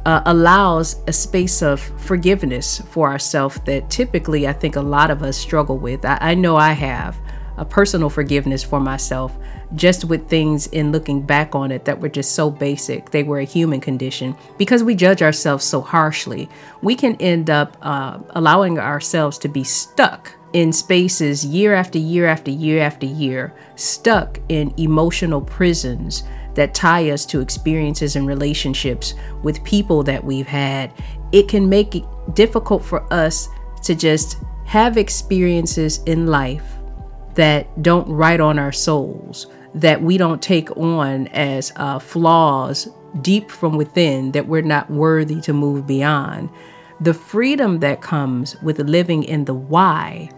[0.05, 5.21] uh, allows a space of forgiveness for ourselves that typically I think a lot of
[5.23, 6.03] us struggle with.
[6.05, 7.17] I, I know I have
[7.57, 9.36] a personal forgiveness for myself
[9.75, 13.12] just with things in looking back on it that were just so basic.
[13.12, 14.36] They were a human condition.
[14.57, 16.49] Because we judge ourselves so harshly,
[16.81, 22.27] we can end up uh, allowing ourselves to be stuck in spaces year after year
[22.27, 26.23] after year after year, stuck in emotional prisons
[26.55, 30.91] that tie us to experiences and relationships with people that we've had,
[31.31, 33.47] it can make it difficult for us
[33.83, 36.65] to just have experiences in life
[37.35, 42.89] that don't write on our souls, that we don't take on as uh, flaws
[43.21, 46.49] deep from within that we're not worthy to move beyond.
[46.99, 50.29] The freedom that comes with living in the why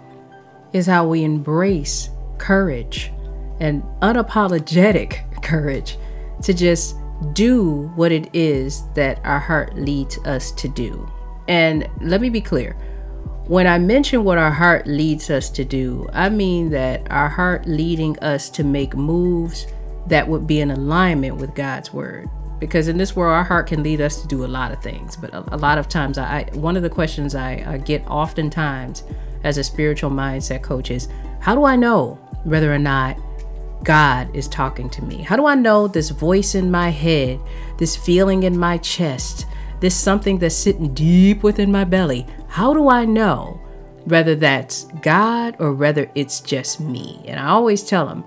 [0.73, 3.11] is how we embrace courage
[3.59, 5.97] and unapologetic courage
[6.41, 6.95] to just
[7.31, 11.09] do what it is that our heart leads us to do.
[11.47, 12.75] And let me be clear
[13.47, 17.65] when I mention what our heart leads us to do, I mean that our heart
[17.65, 19.67] leading us to make moves
[20.07, 22.29] that would be in alignment with God's word.
[22.59, 25.17] Because in this world, our heart can lead us to do a lot of things.
[25.17, 29.03] But a, a lot of times, I, one of the questions I, I get oftentimes
[29.43, 33.17] as a spiritual mindset coach is how do I know whether or not
[33.83, 35.21] God is talking to me?
[35.21, 37.39] How do I know this voice in my head,
[37.77, 39.45] this feeling in my chest,
[39.81, 42.25] this something that's sitting deep within my belly?
[42.47, 43.59] How do I know
[44.05, 47.21] whether that's God or whether it's just me?
[47.27, 48.23] And I always tell them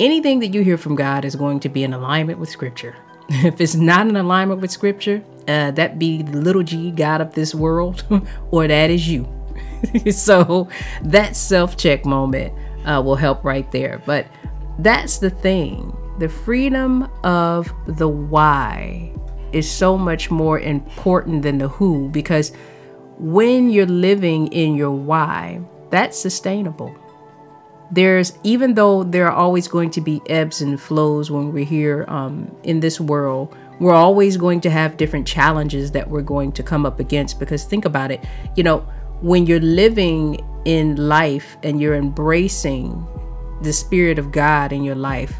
[0.00, 2.96] anything that you hear from God is going to be in alignment with Scripture.
[3.28, 7.34] if it's not in alignment with Scripture, uh, that be the little g God of
[7.34, 8.04] this world,
[8.50, 9.37] or that is you.
[10.10, 10.68] so
[11.02, 12.52] that self check moment
[12.84, 14.02] uh, will help right there.
[14.06, 14.26] But
[14.78, 15.96] that's the thing.
[16.18, 19.14] The freedom of the why
[19.52, 22.52] is so much more important than the who because
[23.18, 25.60] when you're living in your why,
[25.90, 26.94] that's sustainable.
[27.90, 32.04] There's, even though there are always going to be ebbs and flows when we're here
[32.08, 36.62] um, in this world, we're always going to have different challenges that we're going to
[36.62, 38.24] come up against because think about it,
[38.56, 38.86] you know,
[39.20, 43.06] when you're living in life and you're embracing
[43.62, 45.34] the Spirit of God in your life,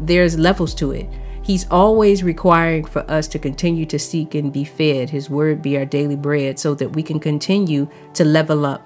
[0.00, 1.08] there's levels to it.
[1.42, 5.10] He's always requiring for us to continue to seek and be fed.
[5.10, 8.84] His word be our daily bread so that we can continue to level up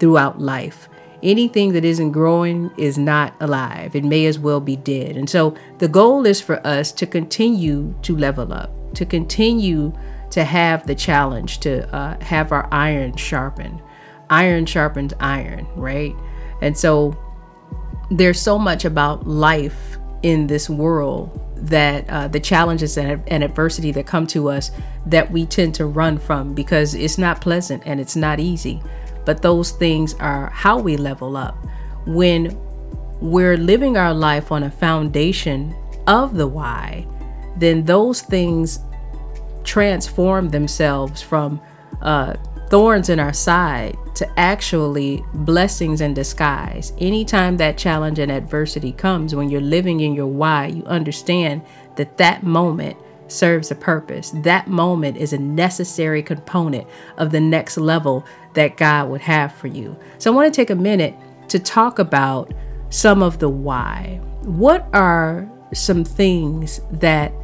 [0.00, 0.88] throughout life.
[1.22, 3.94] Anything that isn't growing is not alive.
[3.96, 5.16] It may as well be dead.
[5.16, 9.92] And so the goal is for us to continue to level up, to continue
[10.38, 13.82] to have the challenge, to uh, have our iron sharpened.
[14.30, 16.14] Iron sharpens iron, right?
[16.62, 17.18] And so
[18.08, 23.90] there's so much about life in this world that uh, the challenges and, and adversity
[23.90, 24.70] that come to us
[25.06, 28.80] that we tend to run from because it's not pleasant and it's not easy.
[29.24, 31.56] But those things are how we level up.
[32.06, 32.56] When
[33.20, 35.74] we're living our life on a foundation
[36.06, 37.08] of the why,
[37.56, 38.78] then those things
[39.68, 41.60] transform themselves from
[42.00, 42.32] uh,
[42.70, 46.94] thorns in our side to actually blessings in disguise.
[46.98, 51.60] Anytime that challenge and adversity comes, when you're living in your why, you understand
[51.96, 52.96] that that moment
[53.26, 54.30] serves a purpose.
[54.36, 56.86] That moment is a necessary component
[57.18, 59.98] of the next level that God would have for you.
[60.16, 61.14] So I want to take a minute
[61.48, 62.54] to talk about
[62.88, 64.18] some of the why.
[64.44, 67.34] What are some things that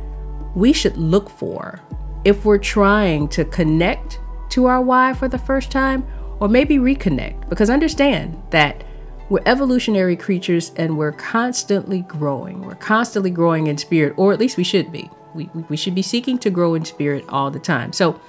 [0.54, 1.82] we should look for
[2.24, 4.20] if we're trying to connect
[4.50, 6.06] to our why for the first time,
[6.40, 7.48] or maybe reconnect.
[7.48, 8.84] Because understand that
[9.28, 12.60] we're evolutionary creatures and we're constantly growing.
[12.62, 15.10] We're constantly growing in spirit, or at least we should be.
[15.34, 17.92] We, we should be seeking to grow in spirit all the time.
[17.92, 18.20] So,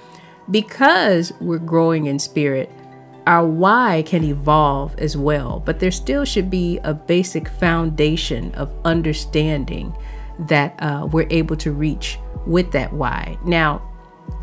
[0.50, 2.70] because we're growing in spirit,
[3.26, 8.72] our why can evolve as well, but there still should be a basic foundation of
[8.84, 9.96] understanding
[10.38, 13.38] that uh, we're able to reach with that why.
[13.44, 13.82] Now,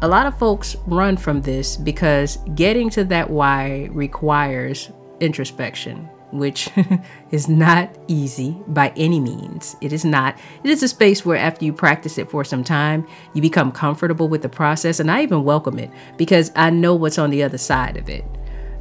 [0.02, 6.70] a lot of folks run from this because getting to that why requires introspection, which
[7.32, 9.76] is not easy by any means.
[9.82, 10.38] It is not.
[10.64, 14.28] It is a space where, after you practice it for some time, you become comfortable
[14.28, 15.00] with the process.
[15.00, 18.26] And I even welcome it because I know what's on the other side of it.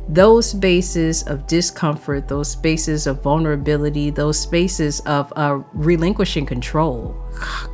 [0.09, 7.17] Those spaces of discomfort, those spaces of vulnerability, those spaces of uh, relinquishing control.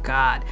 [0.02, 0.44] God,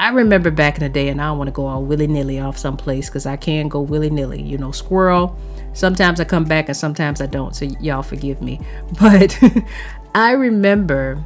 [0.00, 2.40] I remember back in the day, and I don't want to go all willy nilly
[2.40, 4.42] off someplace because I can go willy nilly.
[4.42, 5.38] You know, squirrel
[5.72, 8.60] Sometimes I come back and sometimes I don't, so y'all forgive me.
[9.00, 9.38] But
[10.14, 11.16] I remember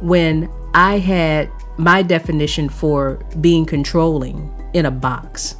[0.00, 5.56] when I had my definition for being controlling in a box.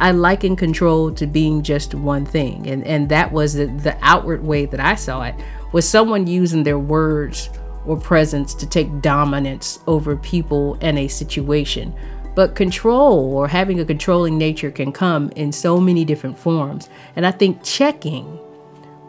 [0.00, 2.66] I liken control to being just one thing.
[2.66, 5.34] And, and that was the, the outward way that I saw it
[5.72, 7.50] was someone using their words
[7.86, 11.94] or presence to take dominance over people and a situation.
[12.34, 16.88] But control or having a controlling nature can come in so many different forms.
[17.16, 18.24] And I think checking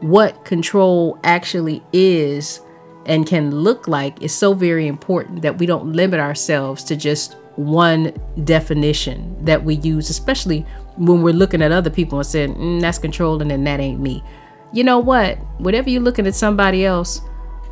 [0.02, 2.60] what control actually is
[3.06, 7.36] and can look like is so very important that we don't limit ourselves to just
[7.56, 8.14] one
[8.44, 10.66] definition that we use, especially
[10.98, 14.24] when we're looking at other people and saying, mm, that's controlling and that ain't me.
[14.74, 15.38] You know what?
[15.60, 17.22] Whatever you're looking at somebody else,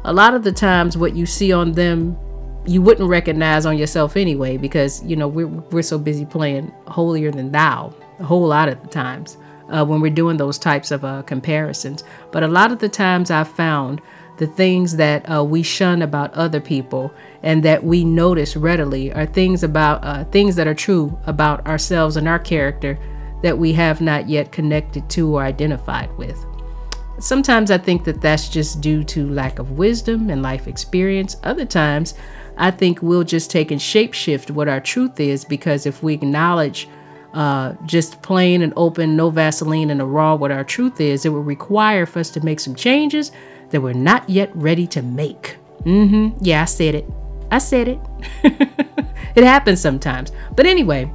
[0.03, 2.17] a lot of the times what you see on them
[2.65, 7.31] you wouldn't recognize on yourself anyway because you know we're, we're so busy playing holier
[7.31, 9.37] than thou a whole lot of the times
[9.69, 12.03] uh, when we're doing those types of uh, comparisons.
[12.31, 14.01] But a lot of the times i've found
[14.37, 19.25] the things that uh, we shun about other people and that we notice readily are
[19.25, 22.97] things about uh, things that are true about ourselves and our character
[23.43, 26.45] that we have not yet connected to or identified with
[27.21, 31.65] sometimes i think that that's just due to lack of wisdom and life experience other
[31.65, 32.13] times
[32.57, 36.87] I think we'll just take and shapeshift what our truth is because if we acknowledge
[37.33, 41.29] uh, just plain and open, no Vaseline and a raw what our truth is, it
[41.29, 43.31] will require for us to make some changes
[43.69, 45.57] that we're not yet ready to make.
[45.83, 46.37] Mm-hmm.
[46.41, 47.09] Yeah, I said it.
[47.49, 47.99] I said it.
[49.35, 50.31] it happens sometimes.
[50.55, 51.11] But anyway,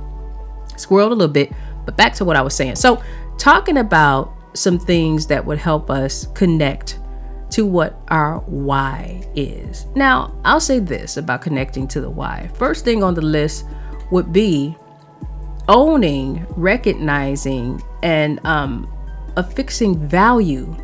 [0.70, 1.52] squirreled a little bit,
[1.84, 2.76] but back to what I was saying.
[2.76, 3.02] So,
[3.38, 6.98] talking about some things that would help us connect
[7.50, 9.86] to what our why is.
[9.94, 12.50] Now, I'll say this about connecting to the why.
[12.54, 13.66] First thing on the list
[14.10, 14.76] would be
[15.68, 18.92] owning, recognizing, and um,
[19.36, 20.74] affixing value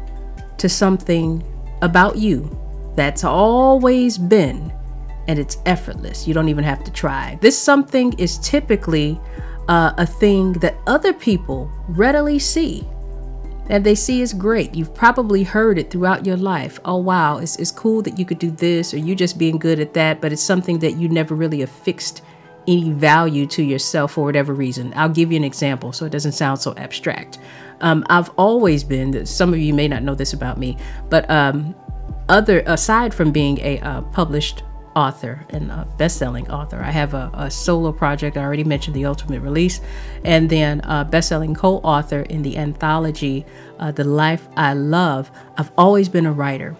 [0.58, 1.44] to something
[1.82, 2.58] about you
[2.94, 4.72] that's always been
[5.28, 6.26] and it's effortless.
[6.26, 7.38] You don't even have to try.
[7.40, 9.20] This something is typically
[9.68, 12.86] uh, a thing that other people readily see
[13.68, 14.74] and they see is great.
[14.74, 16.80] You've probably heard it throughout your life.
[16.84, 19.80] Oh, wow, it's, it's cool that you could do this or you just being good
[19.80, 22.22] at that, but it's something that you never really affixed
[22.68, 24.92] any value to yourself for whatever reason.
[24.94, 27.38] I'll give you an example so it doesn't sound so abstract.
[27.80, 30.76] Um, I've always been, some of you may not know this about me,
[31.08, 31.74] but um,
[32.28, 34.62] other aside from being a uh, published
[34.94, 36.80] author and a best-selling author.
[36.80, 38.36] I have a, a, solo project.
[38.36, 39.80] I already mentioned the ultimate release,
[40.24, 43.46] and then a best-selling co-author in the anthology,
[43.78, 46.76] uh, "The Life I Love." I've always been a writer.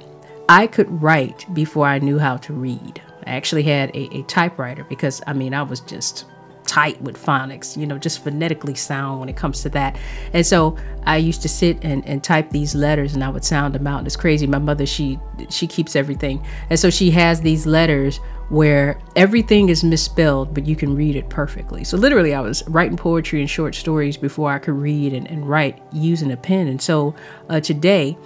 [0.49, 3.01] I could write before I knew how to read.
[3.27, 6.27] I actually had a, a typewriter because I mean I was just
[6.67, 9.97] tight with phonics, you know, just phonetically sound when it comes to that.
[10.33, 13.75] And so I used to sit and, and type these letters and I would sound
[13.75, 14.07] them out.
[14.07, 14.47] it's crazy.
[14.47, 15.19] My mother, she
[15.51, 16.45] she keeps everything.
[16.71, 21.29] And so she has these letters where everything is misspelled, but you can read it
[21.31, 21.85] perfectly.
[21.85, 25.49] So literally I was writing poetry and short stories before I could read and, and
[25.49, 26.69] write using a pen.
[26.69, 27.15] And so
[27.49, 28.17] uh, today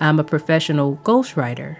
[0.00, 1.76] I'm a professional ghostwriter.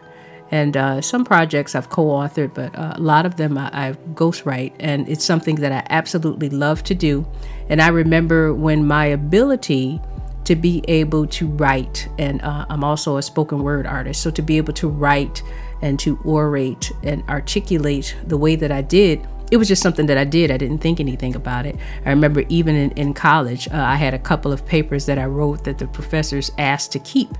[0.55, 3.93] And uh, some projects I've co authored, but uh, a lot of them I, I
[4.15, 4.75] ghostwrite.
[4.79, 7.27] And it's something that I absolutely love to do.
[7.69, 10.01] And I remember when my ability
[10.45, 14.43] to be able to write, and uh, I'm also a spoken word artist, so to
[14.43, 15.43] be able to write
[15.83, 20.19] and to orate and articulate the way that I did, it was just something that
[20.19, 20.53] I did.
[20.53, 21.75] I didn't think anything about it.
[22.07, 25.25] I remember even in, in college, uh, I had a couple of papers that I
[25.25, 27.31] wrote that the professors asked to keep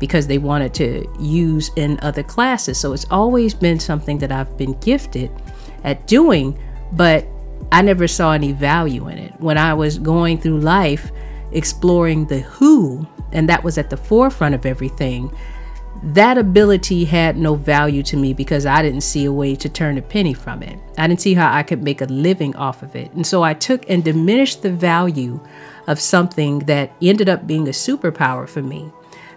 [0.00, 2.80] because they wanted to use in other classes.
[2.80, 5.30] So it's always been something that I've been gifted
[5.84, 6.58] at doing,
[6.92, 7.28] but
[7.70, 9.38] I never saw any value in it.
[9.38, 11.12] When I was going through life
[11.52, 15.32] exploring the who, and that was at the forefront of everything,
[16.02, 19.98] that ability had no value to me because I didn't see a way to turn
[19.98, 20.78] a penny from it.
[20.96, 23.12] I didn't see how I could make a living off of it.
[23.12, 25.40] And so I took and diminished the value
[25.86, 28.90] of something that ended up being a superpower for me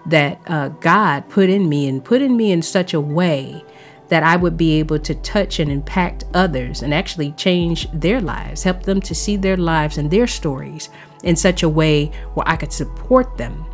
[0.05, 3.63] that uh, God put in me and put in me in such a way
[4.09, 8.63] that I would be able to touch and impact others and actually change their lives,
[8.63, 10.89] help them to see their lives and their stories
[11.23, 13.65] in such a way where I could support them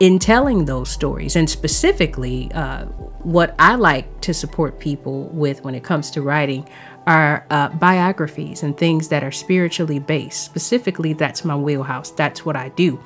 [0.00, 1.36] in telling those stories.
[1.36, 2.84] And specifically, uh,
[3.22, 6.68] what I like to support people with when it comes to writing
[7.06, 10.44] are uh, biographies and things that are spiritually based.
[10.44, 12.10] Specifically, that's my wheelhouse.
[12.10, 13.00] That's what I do.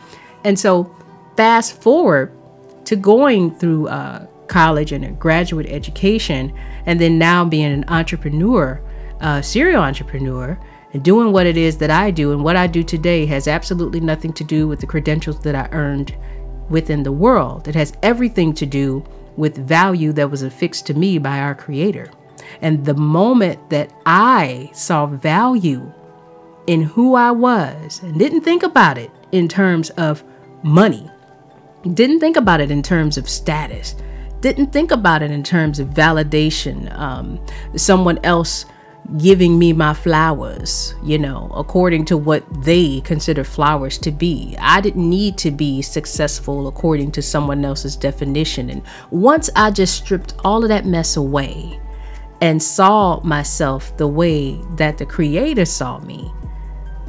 [0.44, 0.94] And so,
[1.36, 2.36] fast forward
[2.84, 6.52] to going through uh, college and a graduate education,
[6.86, 8.80] and then now being an entrepreneur,
[9.20, 10.58] uh, serial entrepreneur,
[10.92, 12.32] and doing what it is that I do.
[12.32, 15.68] And what I do today has absolutely nothing to do with the credentials that I
[15.72, 16.14] earned
[16.68, 17.68] within the world.
[17.68, 19.04] It has everything to do
[19.36, 22.10] with value that was affixed to me by our Creator.
[22.60, 25.90] And the moment that I saw value
[26.66, 30.22] in who I was and didn't think about it in terms of
[30.62, 31.10] money,
[31.90, 33.96] didn't think about it in terms of status,
[34.40, 37.44] didn't think about it in terms of validation, um,
[37.76, 38.66] someone else
[39.18, 44.56] giving me my flowers, you know, according to what they consider flowers to be.
[44.60, 48.70] I didn't need to be successful according to someone else's definition.
[48.70, 51.80] And once I just stripped all of that mess away
[52.40, 56.32] and saw myself the way that the Creator saw me,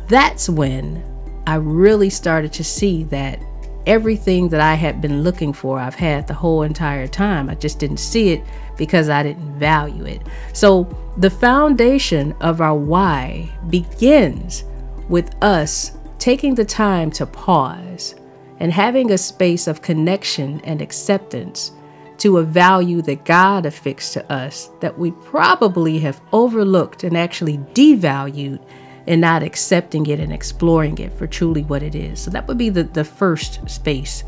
[0.08, 1.04] that's when
[1.46, 3.40] I really started to see that
[3.86, 7.50] everything that I had been looking for, I've had the whole entire time.
[7.50, 8.44] I just didn't see it
[8.78, 10.22] because I didn't value it.
[10.54, 14.64] So, the foundation of our why begins
[15.10, 18.16] with us taking the time to pause
[18.60, 21.72] and having a space of connection and acceptance
[22.18, 27.58] to a value that God affixed to us that we probably have overlooked and actually
[27.58, 28.64] devalued
[29.08, 32.20] and not accepting it and exploring it for truly what it is.
[32.20, 34.24] So that would be the, the first space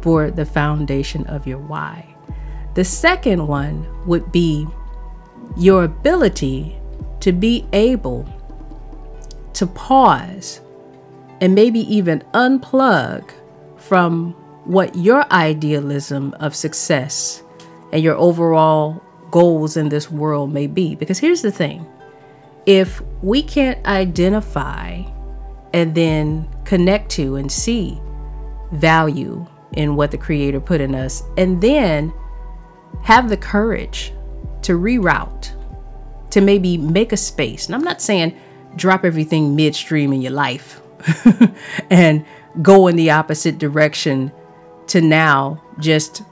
[0.00, 2.14] for the foundation of your why.
[2.74, 4.66] The second one would be
[5.56, 6.76] your ability
[7.20, 8.28] to be able
[9.54, 10.60] to pause
[11.40, 13.30] and maybe even unplug
[13.76, 14.32] from
[14.64, 17.42] what your idealism of success
[17.92, 20.94] and your overall goals in this world may be.
[20.94, 21.86] Because here's the thing
[22.66, 25.02] if we can't identify
[25.72, 28.00] and then connect to and see
[28.72, 32.12] value in what the Creator put in us, and then
[33.02, 34.12] have the courage
[34.62, 35.52] to reroute,
[36.30, 37.66] to maybe make a space.
[37.66, 38.36] And I'm not saying
[38.74, 40.80] drop everything midstream in your life
[41.90, 42.24] and
[42.62, 44.32] go in the opposite direction
[44.88, 46.22] to now just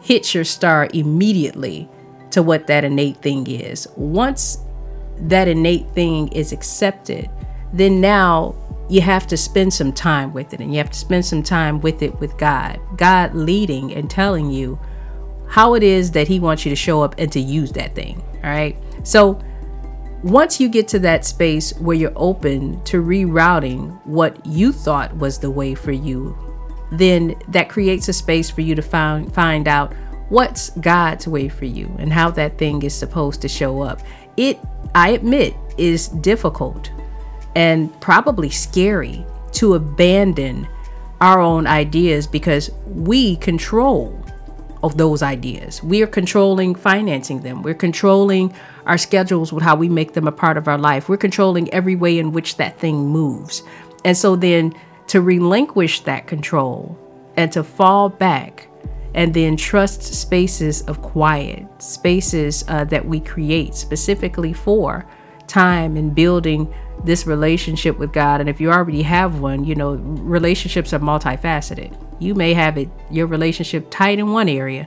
[0.00, 1.88] hit your star immediately
[2.30, 3.86] to what that innate thing is.
[3.96, 4.58] Once
[5.20, 7.30] that innate thing is accepted,
[7.72, 8.54] then now
[8.88, 11.80] you have to spend some time with it and you have to spend some time
[11.80, 12.78] with it with God.
[12.96, 14.78] God leading and telling you
[15.48, 18.22] how it is that He wants you to show up and to use that thing.
[18.44, 18.76] All right.
[19.02, 19.40] So
[20.22, 25.38] once you get to that space where you're open to rerouting what you thought was
[25.38, 26.36] the way for you,
[26.92, 29.92] then that creates a space for you to find find out
[30.28, 34.00] what's God's way for you and how that thing is supposed to show up.
[34.36, 34.58] It
[34.96, 36.90] I admit, is difficult
[37.54, 40.66] and probably scary to abandon
[41.20, 44.18] our own ideas because we control
[44.82, 45.82] of those ideas.
[45.82, 47.62] We are controlling financing them.
[47.62, 48.54] We're controlling
[48.86, 51.10] our schedules with how we make them a part of our life.
[51.10, 53.62] We're controlling every way in which that thing moves.
[54.02, 54.72] And so then
[55.08, 56.98] to relinquish that control
[57.36, 58.68] and to fall back
[59.16, 65.06] and then trust spaces of quiet, spaces uh, that we create specifically for
[65.46, 68.40] time and building this relationship with God.
[68.40, 71.96] And if you already have one, you know, relationships are multifaceted.
[72.18, 74.86] You may have it, your relationship tight in one area,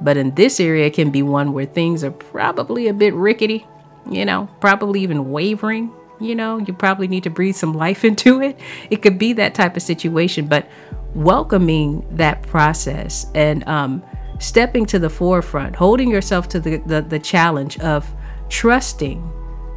[0.00, 3.66] but in this area, it can be one where things are probably a bit rickety,
[4.10, 5.90] you know, probably even wavering.
[6.20, 8.60] You know, you probably need to breathe some life into it.
[8.90, 10.68] It could be that type of situation, but
[11.14, 14.02] welcoming that process and um,
[14.38, 18.08] stepping to the forefront, holding yourself to the, the, the challenge of
[18.48, 19.30] trusting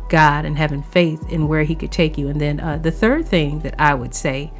[0.09, 2.29] God and having faith in where He could take you.
[2.29, 4.51] And then uh, the third thing that I would say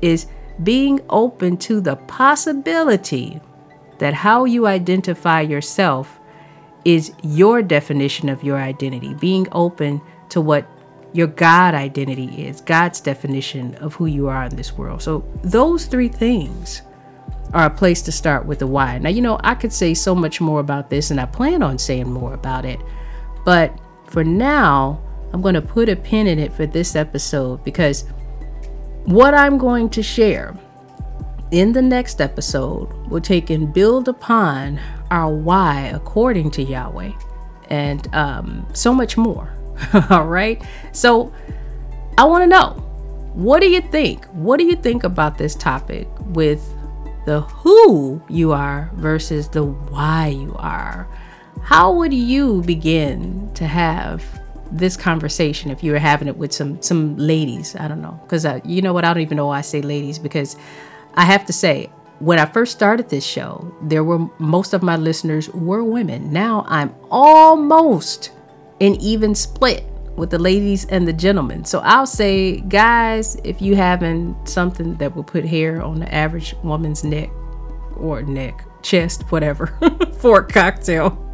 [0.00, 0.26] is
[0.62, 3.40] being open to the possibility
[3.98, 6.18] that how you identify yourself
[6.84, 10.66] is your definition of your identity, being open to what
[11.12, 15.02] your God identity is, God's definition of who you are in this world.
[15.02, 16.82] So, those three things
[17.52, 18.98] are a place to start with the why.
[18.98, 21.78] Now, you know, I could say so much more about this, and I plan on
[21.78, 22.80] saying more about it.
[23.44, 25.00] But for now,
[25.32, 28.04] I'm going to put a pin in it for this episode because
[29.04, 30.56] what I'm going to share
[31.50, 37.12] in the next episode will take and build upon our why according to Yahweh
[37.68, 39.54] and um, so much more.
[40.10, 40.62] All right.
[40.92, 41.32] So
[42.18, 42.82] I want to know
[43.34, 44.26] what do you think?
[44.26, 46.62] What do you think about this topic with
[47.24, 51.08] the who you are versus the why you are?
[51.62, 54.24] How would you begin to have
[54.70, 57.74] this conversation if you were having it with some some ladies?
[57.76, 59.04] I don't know, because you know what?
[59.04, 60.56] I don't even know why I say ladies because
[61.14, 64.96] I have to say when I first started this show, there were most of my
[64.96, 66.32] listeners were women.
[66.32, 68.30] Now I'm almost
[68.82, 69.84] an even split
[70.16, 71.64] with the ladies and the gentlemen.
[71.64, 76.54] So I'll say, guys, if you having something that will put hair on the average
[76.64, 77.30] woman's neck
[77.96, 79.66] or neck, chest, whatever,
[80.18, 81.18] for a cocktail.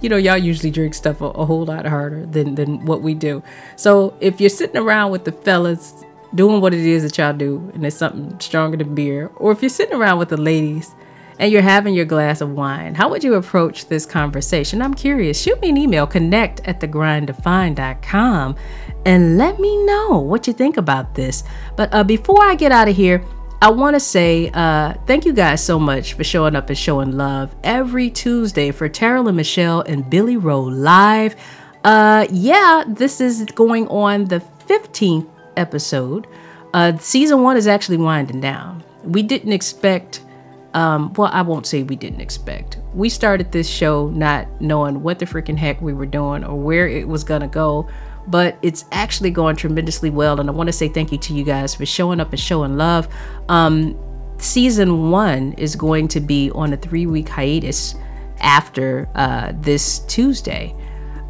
[0.00, 3.14] You know, y'all usually drink stuff a, a whole lot harder than, than what we
[3.14, 3.40] do.
[3.76, 6.04] So if you're sitting around with the fellas
[6.34, 9.62] doing what it is that y'all do and it's something stronger than beer, or if
[9.62, 10.90] you're sitting around with the ladies
[11.38, 14.80] and you're having your glass of wine, how would you approach this conversation?
[14.82, 15.40] I'm curious.
[15.40, 18.56] Shoot me an email, connect at thegrinddefined.com,
[19.04, 21.44] and let me know what you think about this.
[21.76, 23.24] But uh, before I get out of here,
[23.60, 27.12] I want to say uh, thank you guys so much for showing up and showing
[27.12, 31.34] love every Tuesday for Terrell and Michelle and Billy Rowe Live.
[31.82, 36.26] Uh, yeah, this is going on the 15th episode.
[36.74, 38.82] Uh, season one is actually winding down.
[39.02, 40.23] We didn't expect
[40.74, 42.78] um, well, I won't say we didn't expect.
[42.92, 46.86] We started this show not knowing what the freaking heck we were doing or where
[46.86, 47.88] it was gonna go,
[48.26, 50.40] but it's actually going tremendously well.
[50.40, 52.76] And I want to say thank you to you guys for showing up and showing
[52.76, 53.08] love.
[53.48, 53.98] Um,
[54.38, 57.94] season one is going to be on a three week hiatus
[58.38, 60.74] after uh, this Tuesday.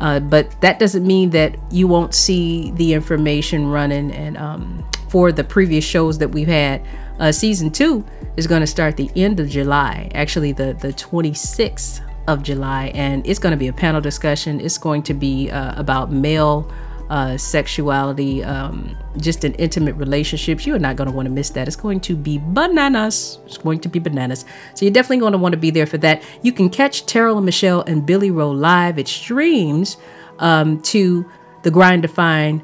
[0.01, 5.33] Uh, but that doesn't mean that you won't see the information running and um, for
[5.33, 6.85] the previous shows that we've had.
[7.19, 8.05] Uh, season two
[8.37, 13.27] is going to start the end of July, actually the the 26th of July, and
[13.27, 14.61] it's going to be a panel discussion.
[14.61, 16.71] It's going to be uh, about male
[17.11, 20.67] uh, sexuality, um, just in intimate relationships.
[20.67, 21.67] You are not going to want to miss that.
[21.67, 23.39] It's going to be bananas.
[23.47, 24.45] It's going to be bananas.
[24.75, 26.23] So you're definitely going to want to be there for that.
[26.43, 28.99] You can catch Terrell and Michelle and Billy Rowe live.
[28.99, 29.99] It streams
[30.39, 31.31] um, to
[31.63, 32.63] the Grind Defined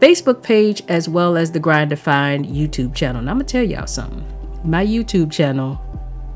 [0.00, 3.20] Facebook page as well as the Grind Defined YouTube channel.
[3.20, 4.24] And I'm to tell y'all something
[4.64, 5.80] my YouTube channel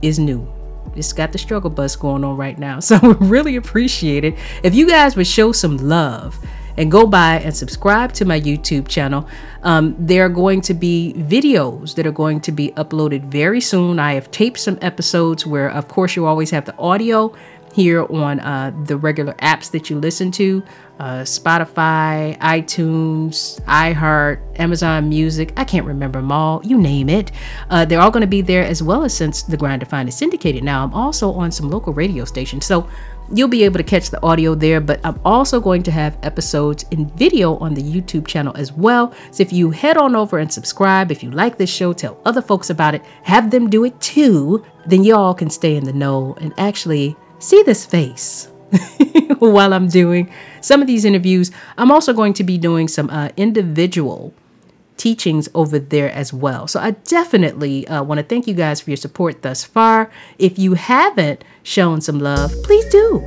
[0.02, 0.50] is new.
[0.96, 2.78] It's got the struggle bus going on right now.
[2.80, 4.34] So I really appreciate it.
[4.62, 6.38] If you guys would show some love
[6.76, 9.28] and go by and subscribe to my YouTube channel,
[9.62, 13.98] um, there are going to be videos that are going to be uploaded very soon.
[13.98, 17.34] I have taped some episodes where, of course, you always have the audio
[17.74, 20.62] here on uh, the regular apps that you listen to
[21.00, 25.52] uh, Spotify, iTunes, iHeart, Amazon Music.
[25.56, 26.60] I can't remember them all.
[26.64, 27.32] You name it.
[27.68, 30.16] Uh, they're all going to be there as well as since the Grind Defined is
[30.16, 30.62] syndicated.
[30.62, 32.64] Now, I'm also on some local radio stations.
[32.64, 32.88] So
[33.32, 36.84] you'll be able to catch the audio there, but I'm also going to have episodes
[36.92, 39.12] in video on the YouTube channel as well.
[39.32, 42.42] So if you head on over and subscribe, if you like this show, tell other
[42.42, 46.36] folks about it, have them do it too, then y'all can stay in the know
[46.40, 48.48] and actually see this face
[49.38, 51.50] while I'm doing some of these interviews.
[51.76, 54.34] I'm also going to be doing some uh, individual
[54.96, 56.66] teachings over there as well.
[56.66, 60.10] So I definitely uh, want to thank you guys for your support thus far.
[60.38, 63.20] If you haven't shown some love, please do.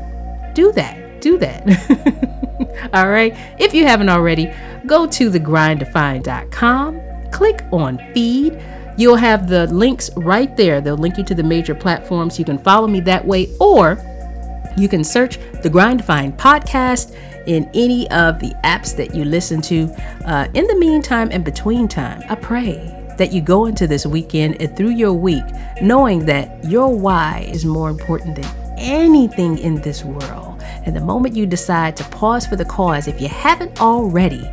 [0.53, 1.21] Do that.
[1.21, 2.89] Do that.
[2.93, 3.33] All right.
[3.59, 4.51] If you haven't already,
[4.85, 7.01] go to thegrinddefined.com,
[7.31, 8.59] click on feed.
[8.97, 10.81] You'll have the links right there.
[10.81, 12.39] They'll link you to the major platforms.
[12.39, 13.97] You can follow me that way or
[14.77, 17.15] you can search the Grind podcast
[17.47, 19.85] in any of the apps that you listen to.
[20.25, 24.61] Uh, in the meantime and between time, I pray that you go into this weekend
[24.61, 25.45] and through your week
[25.81, 28.45] knowing that your why is more important than
[28.77, 30.61] anything in this world.
[30.85, 34.47] And the moment you decide to pause for the cause, if you haven't already,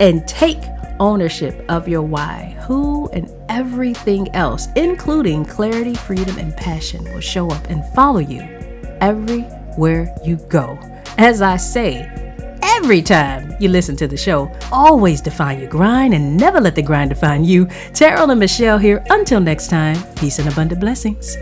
[0.00, 0.60] and take
[1.00, 7.50] ownership of your why, who and everything else, including clarity, freedom, and passion, will show
[7.50, 8.40] up and follow you
[9.00, 10.78] everywhere you go.
[11.18, 12.08] As I say,
[12.62, 16.82] every time you listen to the show, always define your grind and never let the
[16.82, 17.66] grind define you.
[17.92, 19.04] Terrell and Michelle here.
[19.10, 21.36] Until next time, peace and abundant blessings.